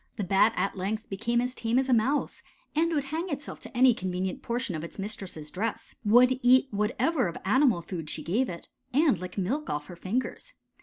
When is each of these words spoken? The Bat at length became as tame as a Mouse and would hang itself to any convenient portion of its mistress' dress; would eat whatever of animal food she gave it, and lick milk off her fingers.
The 0.15 0.23
Bat 0.23 0.53
at 0.55 0.75
length 0.75 1.09
became 1.11 1.39
as 1.41 1.53
tame 1.53 1.77
as 1.77 1.87
a 1.87 1.93
Mouse 1.93 2.41
and 2.75 2.91
would 2.91 3.03
hang 3.13 3.29
itself 3.29 3.59
to 3.59 3.77
any 3.77 3.93
convenient 3.93 4.41
portion 4.41 4.73
of 4.75 4.83
its 4.83 4.97
mistress' 4.97 5.51
dress; 5.51 5.93
would 6.03 6.39
eat 6.41 6.69
whatever 6.71 7.27
of 7.27 7.37
animal 7.45 7.83
food 7.83 8.09
she 8.09 8.23
gave 8.23 8.49
it, 8.49 8.67
and 8.93 9.19
lick 9.19 9.37
milk 9.37 9.69
off 9.69 9.85
her 9.85 9.95
fingers. 9.95 10.53